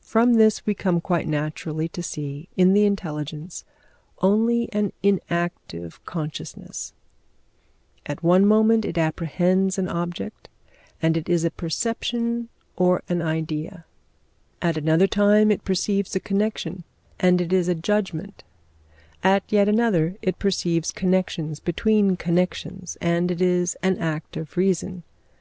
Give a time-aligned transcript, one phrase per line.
[0.00, 3.64] From this we come quite naturally to see in the intelligence
[4.20, 6.94] only an inactive consciousness;
[8.04, 10.48] at one moment it apprehends an object,
[11.00, 13.84] and it is a perception or an idea;
[14.60, 16.82] at another time it perceives a connection,
[17.20, 18.42] and it is a judgment;
[19.22, 25.04] at yet another, it perceives connections between connections, and it is an act of reason.